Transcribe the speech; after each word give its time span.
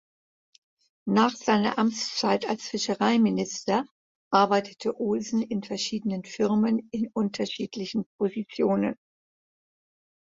Nach 1.07 1.35
seiner 1.35 1.77
Amtszeit 1.77 2.49
als 2.49 2.67
Fischereiminister 2.67 3.85
arbeitete 4.31 4.99
Olsen 4.99 5.43
in 5.43 5.61
verschiedenen 5.61 6.23
Firmen 6.23 6.89
in 6.91 7.11
unterschiedlichen 7.13 8.05
Positionen. 8.17 8.95